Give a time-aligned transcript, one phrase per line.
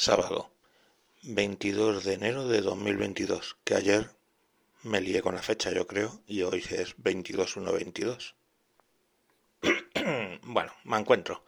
[0.00, 0.50] Sábado,
[1.24, 4.08] 22 de enero de 2022, que ayer
[4.82, 8.32] me lié con la fecha, yo creo, y hoy es 22-1-22.
[10.44, 11.44] bueno, me encuentro.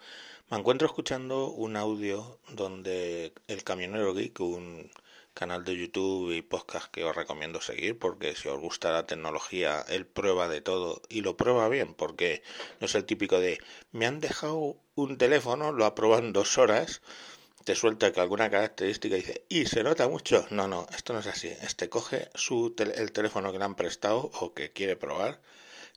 [0.50, 4.90] Me encuentro escuchando un audio donde el Camionero Geek, un
[5.32, 9.82] canal de YouTube y podcast que os recomiendo seguir porque si os gusta la tecnología,
[9.88, 12.42] él prueba de todo y lo prueba bien porque
[12.80, 13.58] no es el típico de
[13.92, 17.00] me han dejado un teléfono, lo aprueban dos horas
[17.64, 20.46] te suelta que alguna característica dice, y se nota mucho.
[20.50, 21.48] No, no, esto no es así.
[21.48, 25.40] Este coge su el teléfono que le han prestado o que quiere probar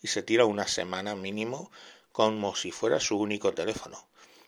[0.01, 1.71] y se tira una semana mínimo
[2.11, 4.07] como si fuera su único teléfono.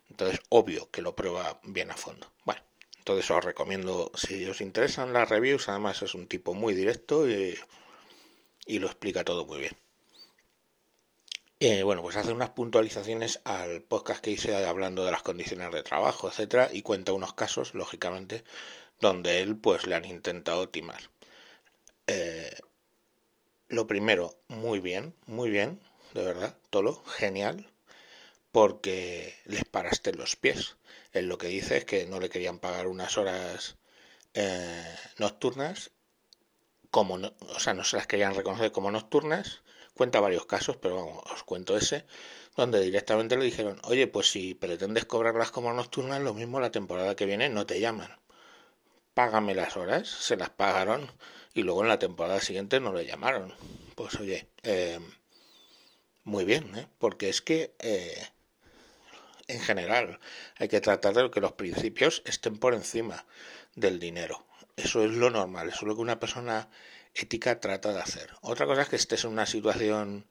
[0.09, 2.31] Entonces, obvio que lo prueba bien a fondo.
[2.45, 2.61] Bueno,
[2.97, 7.57] entonces os recomiendo, si os interesan las reviews, además es un tipo muy directo y,
[8.65, 9.77] y lo explica todo muy bien.
[11.59, 15.81] Eh, bueno, pues hace unas puntualizaciones al podcast que hice hablando de las condiciones de
[15.83, 18.43] trabajo, etcétera, y cuenta unos casos, lógicamente,
[19.01, 21.01] donde él pues le han intentado timar.
[22.07, 22.55] Eh,
[23.69, 25.81] lo primero, muy bien, muy bien,
[26.13, 27.71] de verdad, Tolo, genial,
[28.51, 30.77] porque les paraste los pies.
[31.13, 33.77] Él lo que dice es que no le querían pagar unas horas
[34.35, 35.91] eh, nocturnas,
[36.91, 39.61] como o sea, no se las querían reconocer como nocturnas,
[39.97, 42.05] cuenta varios casos, pero vamos, os cuento ese,
[42.55, 47.15] donde directamente le dijeron, oye, pues si pretendes cobrarlas como nocturnas, lo mismo la temporada
[47.15, 48.17] que viene no te llaman.
[49.13, 51.11] Págame las horas, se las pagaron
[51.53, 53.53] y luego en la temporada siguiente no le llamaron.
[53.95, 54.99] Pues oye, eh,
[56.23, 56.87] muy bien, ¿eh?
[56.99, 58.27] porque es que eh,
[59.47, 60.19] en general
[60.57, 63.25] hay que tratar de que los principios estén por encima
[63.75, 64.45] del dinero.
[64.75, 66.69] Eso es lo normal, eso es lo que una persona
[67.17, 68.31] ética trata de hacer.
[68.41, 70.25] Otra cosa es que estés en una situación,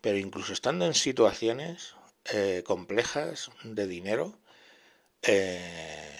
[0.00, 1.94] pero incluso estando en situaciones
[2.32, 4.38] eh, complejas de dinero,
[5.22, 6.16] eh,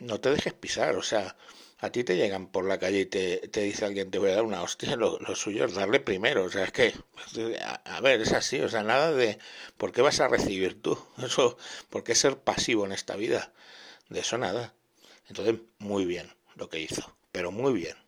[0.00, 0.96] no te dejes pisar.
[0.96, 1.36] O sea,
[1.78, 4.36] a ti te llegan por la calle y te, te dice alguien te voy a
[4.36, 6.44] dar una hostia, lo, suyo es darle primero.
[6.44, 6.94] O sea, es que,
[7.84, 8.60] a, ver, es así.
[8.60, 9.38] O sea, nada de
[9.76, 10.98] por qué vas a recibir tú.
[11.18, 11.56] Eso,
[11.90, 13.52] ¿por qué ser pasivo en esta vida?
[14.08, 14.74] De eso nada.
[15.28, 18.03] Entonces, muy bien lo que hizo, pero muy bien.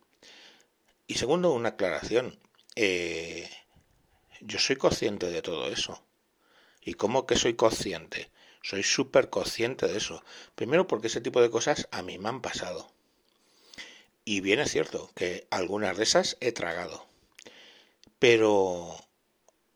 [1.07, 2.37] Y segundo, una aclaración.
[2.75, 3.49] Eh,
[4.41, 6.03] yo soy consciente de todo eso.
[6.81, 8.29] ¿Y cómo que soy consciente?
[8.61, 10.23] Soy súper consciente de eso.
[10.55, 12.91] Primero porque ese tipo de cosas a mí me han pasado.
[14.25, 17.07] Y bien es cierto que algunas de esas he tragado.
[18.19, 18.93] Pero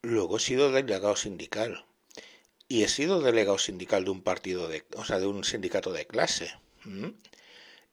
[0.02, 1.86] luego he sido delegado sindical.
[2.68, 6.08] Y he sido delegado sindical de un partido de, o sea, de un sindicato de
[6.08, 6.54] clase.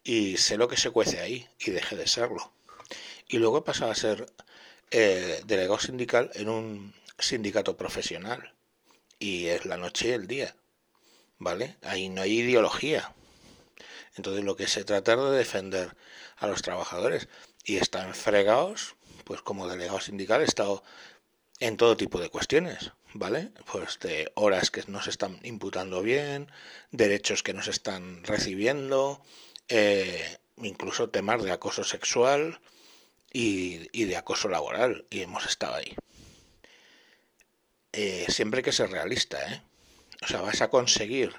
[0.02, 2.52] Y sé lo que se cuece ahí y dejé de serlo
[3.28, 4.26] y luego he pasado a ser
[4.90, 8.54] eh, delegado sindical en un sindicato profesional
[9.18, 10.56] y es la noche y el día,
[11.38, 11.76] ¿vale?
[11.82, 13.14] Ahí no hay ideología.
[14.16, 15.96] Entonces lo que se trata es de defender
[16.36, 17.28] a los trabajadores
[17.64, 20.82] y están fregados, pues como delegado sindical he estado
[21.60, 23.50] en todo tipo de cuestiones, ¿vale?
[23.70, 26.50] Pues de horas que no se están imputando bien,
[26.92, 29.22] derechos que no se están recibiendo,
[29.68, 32.60] eh, incluso temas de acoso sexual,
[33.32, 35.94] y, de acoso laboral y hemos estado ahí.
[37.92, 39.62] Eh, siempre que ser realista, ¿eh?
[40.22, 41.34] O sea, vas a conseguir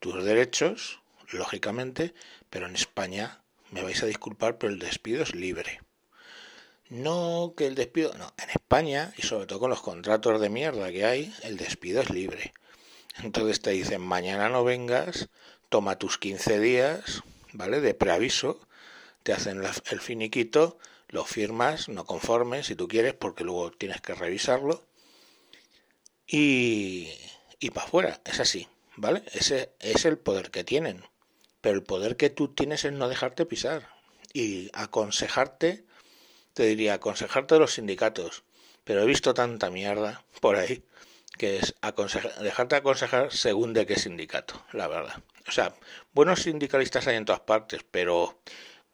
[0.00, 1.00] tus derechos,
[1.30, 2.14] lógicamente,
[2.48, 5.80] pero en España, me vais a disculpar, pero el despido es libre.
[6.88, 10.90] No que el despido, no, en España, y sobre todo con los contratos de mierda
[10.90, 12.52] que hay, el despido es libre.
[13.22, 15.28] Entonces te dicen, mañana no vengas,
[15.68, 17.80] toma tus 15 días, ¿vale?
[17.80, 18.60] De preaviso,
[19.22, 20.78] te hacen el finiquito
[21.10, 24.84] lo firmas, no conforme, si tú quieres, porque luego tienes que revisarlo.
[26.26, 27.08] Y,
[27.58, 29.22] y para afuera, es así, ¿vale?
[29.32, 31.04] Ese es el poder que tienen.
[31.60, 33.88] Pero el poder que tú tienes es no dejarte pisar.
[34.32, 35.84] Y aconsejarte,
[36.54, 38.44] te diría, aconsejarte de los sindicatos.
[38.84, 40.84] Pero he visto tanta mierda por ahí
[41.40, 41.74] que es
[42.42, 45.22] dejarte aconsejar según de qué sindicato, la verdad.
[45.48, 45.74] O sea,
[46.12, 48.38] buenos sindicalistas hay en todas partes, pero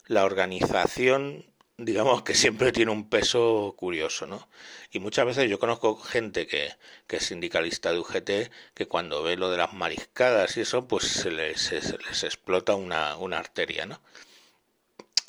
[0.07, 1.45] la organización
[1.79, 4.49] digamos que siempre tiene un peso curioso, ¿no?
[4.91, 6.71] Y muchas veces yo conozco gente que,
[7.07, 8.31] que es sindicalista de UGT
[8.75, 12.75] que cuando ve lo de las mariscadas y eso, pues se les, se, les explota
[12.75, 14.01] una, una arteria, ¿no?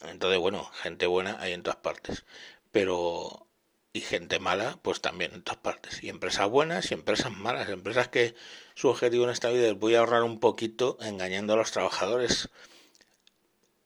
[0.03, 2.25] Entonces, bueno, gente buena hay en todas partes.
[2.71, 3.47] Pero
[3.93, 6.03] y gente mala, pues también en todas partes.
[6.03, 7.69] Y empresas buenas y empresas malas.
[7.69, 8.35] Empresas que
[8.75, 12.50] su objetivo en esta vida es voy a ahorrar un poquito engañando a los trabajadores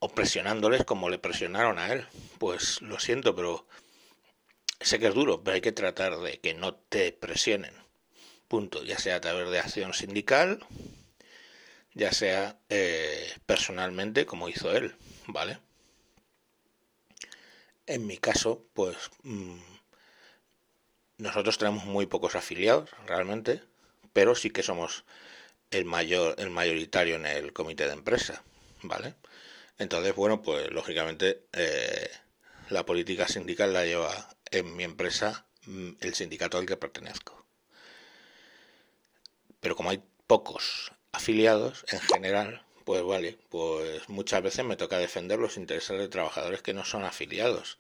[0.04, 2.08] o presionándoles como le presionaron a él.
[2.40, 3.68] Pues lo siento, pero
[4.80, 7.74] sé que es duro, pero hay que tratar de que no te presionen.
[8.48, 8.84] Punto.
[8.84, 10.66] Ya sea a través de acción sindical,
[11.94, 14.96] ya sea eh, personalmente como hizo él,
[15.28, 15.60] ¿vale?
[17.86, 19.60] En mi caso, pues mm,
[21.20, 23.62] nosotros tenemos muy pocos afiliados realmente,
[24.14, 25.04] pero sí que somos
[25.70, 28.44] el mayor, el mayoritario en el comité de empresa,
[28.82, 29.14] ¿vale?
[29.82, 32.08] Entonces, bueno, pues lógicamente eh,
[32.70, 37.48] la política sindical la lleva en mi empresa mm, el sindicato al que pertenezco.
[39.60, 45.40] Pero como hay pocos afiliados en general, pues vale, pues muchas veces me toca defender
[45.40, 47.80] los intereses de trabajadores que no son afiliados,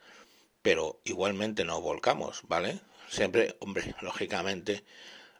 [0.63, 2.79] pero igualmente nos volcamos, ¿vale?
[3.09, 4.83] Siempre, hombre, lógicamente,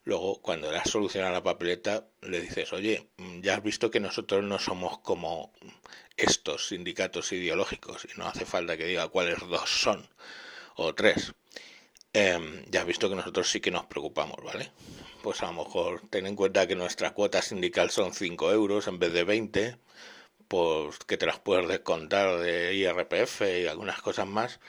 [0.03, 3.09] luego cuando le has solucionado la papeleta, le dices, oye,
[3.41, 5.53] ya has visto que nosotros no somos como
[6.17, 10.07] estos sindicatos ideológicos y no hace falta que diga cuáles dos son
[10.75, 11.33] o tres.
[12.13, 14.71] Em, ya has visto que nosotros sí que nos preocupamos, ¿vale?
[15.23, 18.99] Pues a lo mejor ten en cuenta que nuestra cuota sindical son 5 euros en
[18.99, 19.77] vez de 20,
[20.47, 24.59] pues que te las puedes descontar de IRPF y algunas cosas más.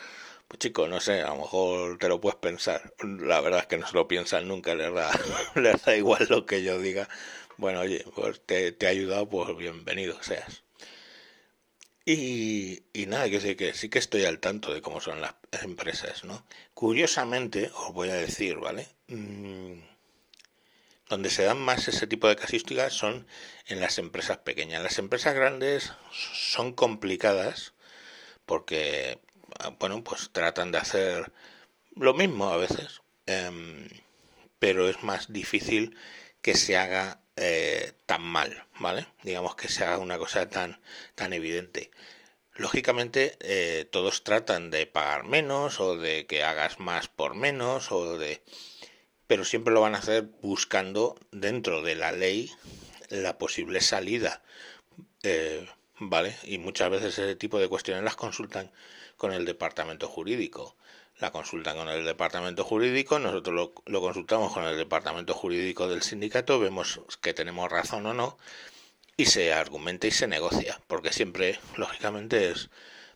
[0.53, 2.93] Pues chico, no sé, a lo mejor te lo puedes pensar.
[3.01, 5.11] La verdad es que no se lo piensan nunca, les da,
[5.55, 7.09] les da igual lo que yo diga.
[7.57, 10.63] Bueno, oye, pues te, he ayudado, pues bienvenido seas.
[12.05, 16.23] Y, nada, que sí que sí que estoy al tanto de cómo son las empresas,
[16.25, 16.45] ¿no?
[16.75, 18.89] Curiosamente, os voy a decir, ¿vale?
[19.09, 19.81] Mm,
[21.09, 23.27] donde se dan más ese tipo de casuísticas son
[23.69, 24.83] en las empresas pequeñas.
[24.83, 27.73] Las empresas grandes son complicadas
[28.45, 29.19] porque,
[29.79, 31.33] bueno, pues tratan de hacer
[31.97, 33.89] lo mismo a veces, em,
[34.59, 35.97] pero es más difícil
[36.41, 39.07] que se haga eh, tan mal, ¿vale?
[39.23, 40.81] Digamos que se haga una cosa tan,
[41.15, 41.91] tan evidente.
[42.55, 48.19] Lógicamente, eh, todos tratan de pagar menos o de que hagas más por menos o
[48.19, 48.43] de...
[49.27, 52.51] Pero siempre lo van a hacer buscando dentro de la ley
[53.09, 54.43] la posible salida,
[55.23, 55.67] eh,
[55.99, 56.37] ¿vale?
[56.45, 58.71] Y muchas veces ese tipo de cuestiones las consultan
[59.23, 60.75] con el departamento jurídico
[61.21, 66.03] la consultan con el departamento jurídico, nosotros lo, lo, consultamos con el departamento jurídico del
[66.03, 68.37] sindicato, vemos que tenemos razón o no,
[69.17, 72.69] y se argumenta y se negocia, porque siempre, lógicamente, es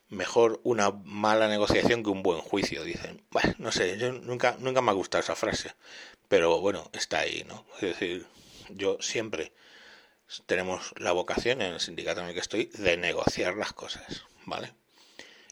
[0.07, 3.21] mejor una mala negociación que un buen juicio, dicen.
[3.29, 5.75] Bueno, no sé, yo nunca, nunca me ha gustado esa frase,
[6.29, 7.65] pero bueno, está ahí, ¿no?
[7.81, 8.25] Es decir,
[8.69, 9.51] yo siempre
[10.45, 14.71] tenemos la vocación en el sindicato en el que estoy de negociar las cosas, ¿vale?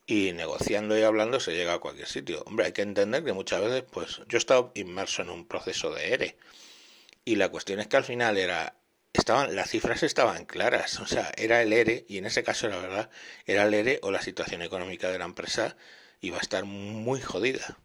[0.08, 2.44] Y negociando y hablando se llega a cualquier sitio.
[2.46, 5.94] Hombre, hay que entender que muchas veces, pues yo he estado inmerso en un proceso
[5.94, 6.38] de ERE
[7.26, 8.76] y la cuestión es que al final era
[9.14, 12.78] estaban las cifras estaban claras, o sea, era el ERE y en ese caso la
[12.78, 13.10] verdad
[13.46, 15.76] era el ERE o la situación económica de la empresa
[16.22, 17.78] iba a estar muy jodida.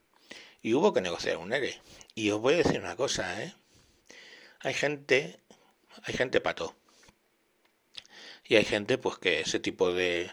[0.63, 1.81] Y hubo que negociar un ERE.
[2.15, 3.55] Y os voy a decir una cosa, ¿eh?
[4.61, 5.41] Hay gente,
[6.03, 6.77] hay gente pato.
[8.45, 10.31] Y hay gente pues que ese tipo de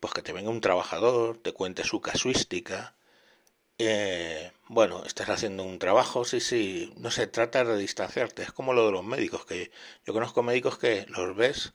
[0.00, 2.94] pues que te venga un trabajador, te cuente su casuística.
[3.78, 8.74] Eh, bueno, estás haciendo un trabajo, sí, sí, no se trata de distanciarte, es como
[8.74, 9.70] lo de los médicos, que
[10.06, 11.72] yo conozco médicos que los ves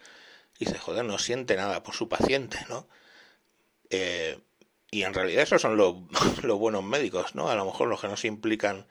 [0.60, 2.88] y dices, joder, no siente nada por su paciente, ¿no?
[3.90, 4.40] Eh,
[4.92, 5.96] y en realidad esos son los,
[6.44, 7.50] los, buenos médicos, ¿no?
[7.50, 8.88] A lo mejor los que no se implican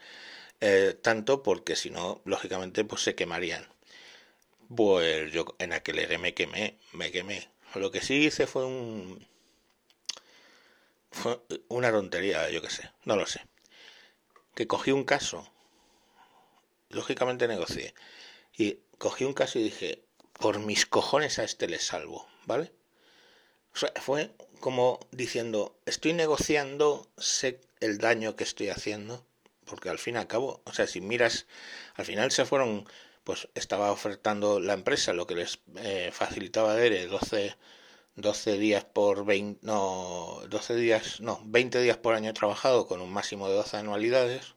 [0.60, 3.68] eh, tanto porque si no, lógicamente, pues se quemarían.
[4.74, 7.48] Pues yo en aquel me quemé, me quemé.
[7.74, 9.26] Lo que sí hice fue un.
[11.10, 13.46] Fue una tontería, yo qué sé, no lo sé.
[14.54, 15.48] Que cogí un caso,
[16.90, 17.94] lógicamente negocié,
[18.56, 22.72] y cogí un caso y dije, por mis cojones a este le salvo, ¿vale?
[23.74, 29.26] O sea, fue como diciendo, estoy negociando, sé el daño que estoy haciendo,
[29.66, 31.46] porque al fin y al cabo, o sea, si miras,
[31.94, 32.88] al final se fueron
[33.24, 37.56] pues estaba ofertando la empresa lo que les eh, facilitaba de 12,
[38.16, 43.12] 12 días por 20, no, 12 días, no, 20 días por año trabajado con un
[43.12, 44.54] máximo de 12 anualidades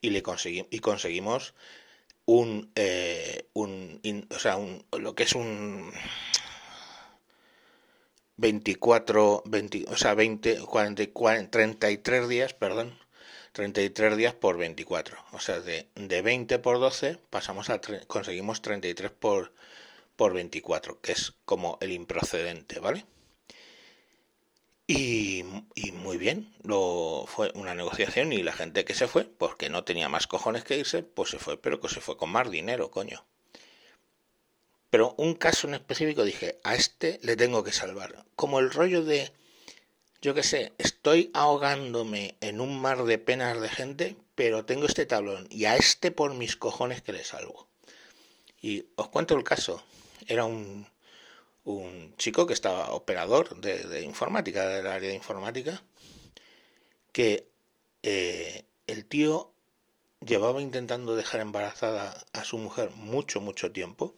[0.00, 1.54] y le conseguimos y conseguimos
[2.26, 5.92] un, eh, un o sea, un, lo que es un
[8.36, 12.98] 24, 20, o sea, 20, 40, 40, 33 días, perdón,
[13.52, 15.16] 33 días por 24.
[15.32, 19.52] O sea, de, de 20 por 12 pasamos a conseguimos 33 por,
[20.16, 23.04] por 24, que es como el improcedente, ¿vale?
[24.86, 25.44] Y,
[25.74, 29.84] y, muy bien, lo, fue una negociación y la gente que se fue, porque no
[29.84, 32.90] tenía más cojones que irse, pues se fue, pero que se fue con más dinero,
[32.90, 33.24] coño.
[34.90, 38.26] Pero un caso en específico dije, a este le tengo que salvar.
[38.36, 39.32] Como el rollo de
[40.22, 45.04] yo qué sé, estoy ahogándome en un mar de penas de gente, pero tengo este
[45.04, 47.68] tablón y a este por mis cojones que le salgo.
[48.60, 49.82] Y os cuento el caso.
[50.28, 50.86] era un,
[51.64, 55.82] un chico que estaba operador de, informática, del área de informática,
[57.10, 57.48] que
[58.04, 59.52] eh, el tío
[60.20, 64.14] llevaba intentando dejar embarazada a su mujer mucho, mucho tiempo.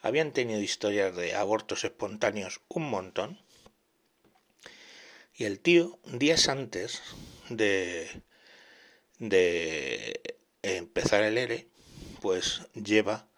[0.00, 3.40] Habían tenido historias de abortos espontáneos un montón.
[5.38, 7.00] Y el tío, días antes
[7.48, 8.22] de,
[9.18, 10.20] de
[10.62, 11.68] empezar el ERE,
[12.20, 13.28] pues lleva,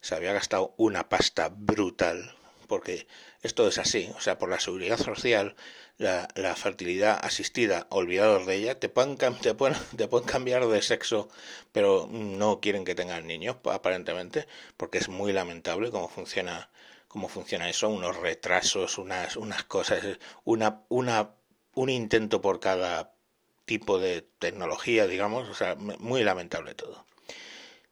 [0.00, 2.34] se había gastado una pasta brutal
[2.66, 3.06] porque
[3.42, 5.54] esto es así, o sea, por la seguridad social,
[5.98, 11.28] la, fertilidad asistida, olvidados de ella, te pueden, te, pueden, te pueden cambiar de sexo,
[11.72, 14.46] pero no quieren que tengan niños, aparentemente,
[14.76, 16.70] porque es muy lamentable cómo funciona
[17.14, 20.02] cómo funciona eso, unos retrasos, unas, unas cosas,
[20.42, 21.30] una, una,
[21.72, 23.14] un intento por cada
[23.66, 27.06] tipo de tecnología, digamos, o sea, muy lamentable todo.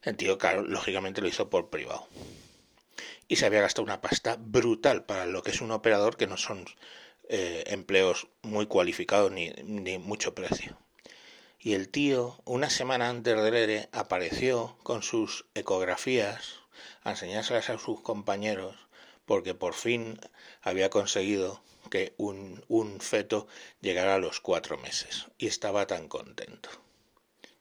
[0.01, 2.05] El tío, claro, lógicamente lo hizo por privado
[3.29, 6.35] y se había gastado una pasta brutal para lo que es un operador que no
[6.35, 6.65] son
[7.29, 10.77] eh, empleos muy cualificados ni, ni mucho precio.
[11.59, 16.55] Y el tío, una semana antes del ERE, apareció con sus ecografías
[17.05, 18.83] a enseñárselas a sus compañeros
[19.25, 20.19] porque por fin
[20.61, 23.47] había conseguido que un, un feto
[23.81, 26.69] llegara a los cuatro meses y estaba tan contento.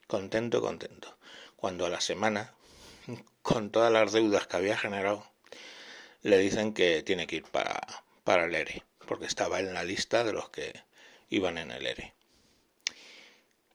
[0.07, 1.17] Contento, contento.
[1.57, 2.55] Cuando a la semana,
[3.43, 5.27] con todas las deudas que había generado,
[6.23, 7.81] le dicen que tiene que ir para,
[8.25, 10.73] para el ERE, porque estaba en la lista de los que
[11.29, 12.15] iban en el ERE.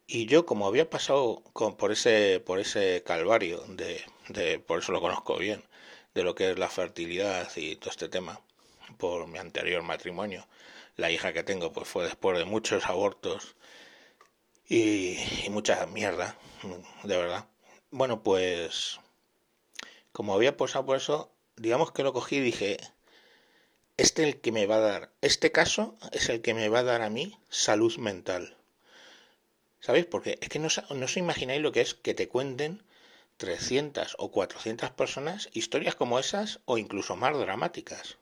[0.09, 1.43] Y yo, como había pasado
[1.77, 5.63] por ese, por ese calvario, de, de, por eso lo conozco bien,
[6.17, 8.41] de lo que es la fertilidad y todo este tema,
[8.97, 10.47] por mi anterior matrimonio,
[10.95, 13.55] la hija que tengo pues fue después de muchos abortos
[14.67, 16.35] y, y mucha mierda,
[17.03, 17.45] de verdad.
[17.91, 18.99] Bueno, pues
[20.11, 22.77] como había pasado por eso, digamos que lo cogí y dije,
[23.97, 26.83] este el que me va a dar, este caso es el que me va a
[26.83, 28.57] dar a mí salud mental.
[29.81, 30.07] ¿Sabéis?
[30.07, 32.81] Porque es que no, no os imagináis lo que es que te cuenten
[33.37, 38.17] 300 o 400 personas historias como esas o incluso más dramáticas.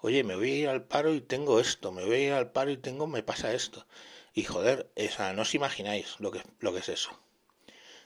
[0.00, 2.52] Oye, me voy a ir al paro y tengo esto, me voy a ir al
[2.52, 3.86] paro y tengo, me pasa esto.
[4.32, 7.10] Y joder, esa, no os imagináis lo que, lo que es eso.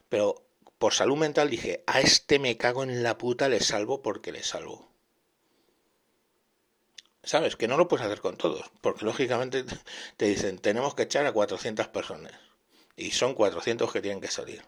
[0.08, 0.42] Pero
[0.78, 4.42] por salud mental dije, a este me cago en la puta, le salvo porque le
[4.42, 4.88] salvo.
[7.22, 7.54] ¿Sabes?
[7.54, 9.64] Que no lo puedes hacer con todos, porque lógicamente
[10.16, 12.32] te dicen, tenemos que echar a 400 personas.
[12.96, 14.64] Y son 400 que tienen que salir.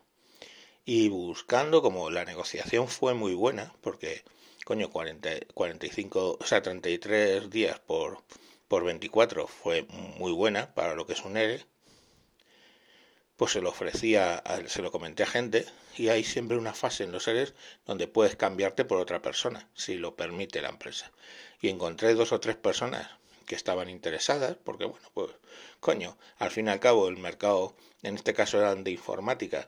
[0.86, 4.22] Y buscando, como la negociación fue muy buena, porque,
[4.64, 8.22] coño, 40, 45, o sea, 33 días por,
[8.68, 9.82] por 24 fue
[10.18, 11.64] muy buena para lo que es un ERE,
[13.36, 17.12] pues se lo ofrecía, se lo comenté a gente y hay siempre una fase en
[17.12, 17.54] los seres
[17.86, 21.10] donde puedes cambiarte por otra persona, si lo permite la empresa.
[21.60, 23.10] Y encontré dos o tres personas
[23.46, 25.30] que estaban interesadas, porque bueno, pues
[25.80, 29.66] coño, al fin y al cabo el mercado, en este caso eran de informática,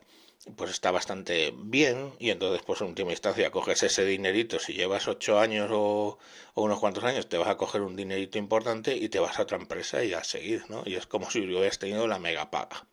[0.56, 5.08] pues está bastante bien y entonces pues en última instancia coges ese dinerito, si llevas
[5.08, 6.18] ocho años o,
[6.54, 9.58] unos cuantos años te vas a coger un dinerito importante y te vas a otra
[9.58, 10.82] empresa y a seguir, ¿no?
[10.86, 12.86] Y es como si hubieras tenido la mega paga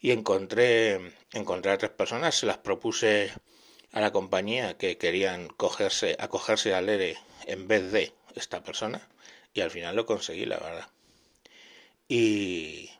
[0.00, 3.32] y encontré, encontré a tres personas, se las propuse
[3.92, 9.08] a la compañía que querían cogerse, acogerse al ERE en vez de esta persona
[9.54, 10.88] y al final lo conseguí, la verdad.
[12.08, 12.90] Y,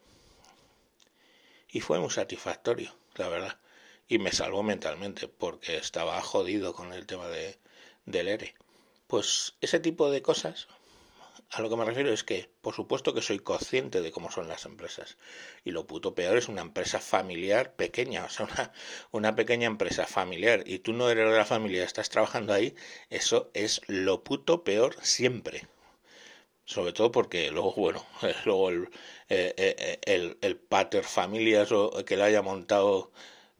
[1.72, 3.58] y fue muy satisfactorio, la verdad.
[4.06, 7.58] Y me salvó mentalmente porque estaba jodido con el tema de,
[8.04, 8.54] del ERE.
[9.06, 10.68] Pues ese tipo de cosas
[11.50, 14.48] a lo que me refiero es que, por supuesto que soy consciente de cómo son
[14.48, 15.18] las empresas.
[15.64, 18.72] Y lo puto peor es una empresa familiar pequeña, o sea, una,
[19.10, 20.62] una pequeña empresa familiar.
[20.66, 22.74] Y tú no eres de la familia, estás trabajando ahí.
[23.10, 25.68] Eso es lo puto peor siempre.
[26.64, 28.06] Sobre todo porque luego, bueno,
[28.44, 28.82] luego el,
[29.28, 31.68] eh, eh, el, el pater familias
[32.06, 33.12] que le haya montado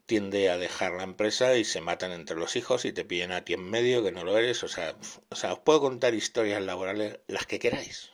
[0.05, 3.45] tiende a dejar la empresa y se matan entre los hijos y te pillan a
[3.45, 4.63] ti en medio que no lo eres.
[4.63, 4.95] O sea,
[5.29, 8.11] o sea, os puedo contar historias laborales las que queráis.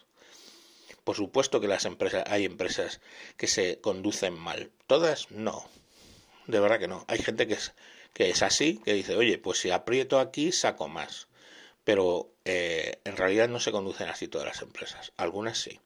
[1.03, 3.01] Por supuesto que las empresas, hay empresas
[3.37, 4.71] que se conducen mal.
[4.85, 5.67] Todas no.
[6.45, 7.05] De verdad que no.
[7.07, 7.73] Hay gente que es,
[8.13, 11.27] que es así, que dice, oye, pues si aprieto aquí, saco más.
[11.83, 15.11] Pero eh, en realidad no se conducen así todas las empresas.
[15.17, 15.79] Algunas sí.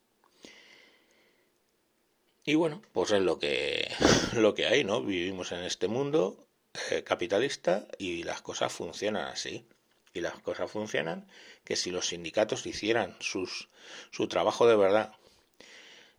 [2.46, 3.92] Y bueno, pues es lo que,
[4.34, 5.02] lo que hay, ¿no?
[5.02, 6.48] Vivimos en este mundo
[6.90, 9.68] eh, capitalista y las cosas funcionan así.
[10.14, 11.28] Y las cosas funcionan
[11.66, 13.68] que si los sindicatos hicieran sus,
[14.12, 15.14] su trabajo de verdad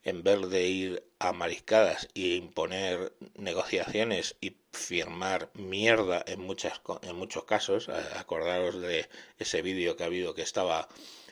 [0.05, 7.17] en vez de ir a mariscadas y imponer negociaciones y firmar mierda en muchas en
[7.17, 9.09] muchos casos acordaros de
[9.39, 10.89] ese vídeo que ha habido que estaba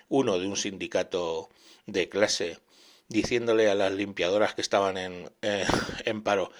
[0.08, 1.50] uno de un sindicato
[1.86, 2.58] de clase
[3.08, 5.30] diciéndole a las limpiadoras que estaban en,
[6.04, 6.50] en paro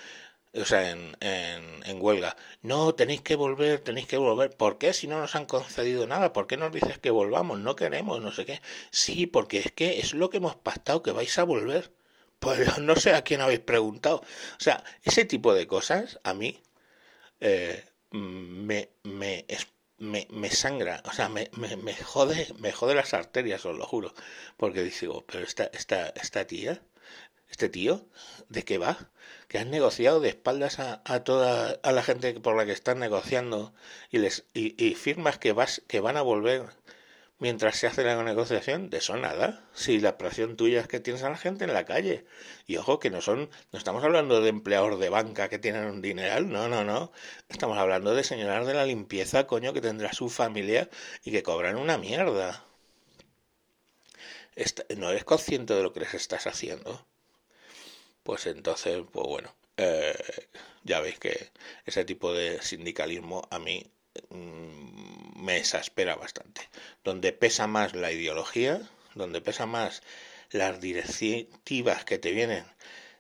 [0.55, 2.37] o sea, en, en, en, huelga.
[2.63, 4.51] No, tenéis que volver, tenéis que volver.
[4.57, 6.33] ¿Por qué si no nos han concedido nada?
[6.35, 7.59] ¿Por qué nos dices que volvamos?
[7.61, 8.61] No queremos, no sé qué.
[8.91, 11.91] Sí, porque es que es lo que hemos pactado, que vais a volver.
[12.43, 14.17] Pues no sé a quién habéis preguntado.
[14.17, 16.61] O sea, ese tipo de cosas a mí
[17.41, 19.47] eh, me, me,
[19.99, 24.13] me, me, sangra, o sea, me, me, jode, me jode las arterias, os lo juro.
[24.57, 26.83] Porque digo, pero esta, esta, esta tía,
[27.49, 28.09] este tío,
[28.49, 29.11] ¿de qué va?
[29.49, 33.73] Que han negociado de espaldas a, toda a la gente por la que están negociando
[34.11, 36.71] y les y firmas que vas que van a volver
[37.43, 39.69] mientras se hace la negociación, de eso nada.
[39.75, 42.25] Si la presión tuya es que tienes a la gente en la calle.
[42.69, 46.01] Y ojo, que no son, no estamos hablando de empleados de banca que tienen un
[46.03, 47.11] dineral, no, no, no.
[47.49, 50.89] Estamos hablando de señoras de la limpieza, coño, que tendrá su familia
[51.25, 52.65] y que cobran una mierda.
[54.97, 57.05] ¿No eres consciente de lo que les estás haciendo?
[58.23, 60.15] Pues entonces, pues bueno, eh,
[60.85, 61.51] ya veis que
[61.87, 63.91] ese tipo de sindicalismo a mí
[64.31, 66.69] Mm, me exaspera bastante.
[67.05, 68.81] Donde pesa más la ideología,
[69.15, 70.03] donde pesa más
[70.51, 72.65] las directivas que te vienen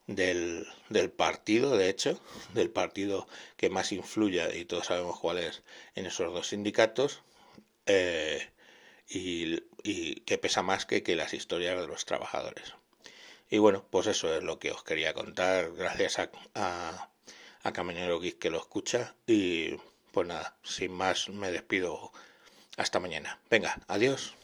[0.06, 2.20] del, del partido, de hecho,
[2.54, 3.26] del partido
[3.56, 5.62] que más influye, y todos sabemos cuál es,
[5.94, 7.22] en esos dos sindicatos,
[7.86, 8.48] eh,
[9.08, 12.74] y, y, que pesa más que, que las historias de los trabajadores.
[13.50, 17.10] Y bueno, pues eso es lo que os quería contar, gracias a, a,
[17.62, 19.76] a Caminero Geek que lo escucha, y
[20.12, 22.12] pues nada, sin más me despido.
[22.76, 23.38] Hasta mañana.
[23.50, 24.34] Venga, adiós.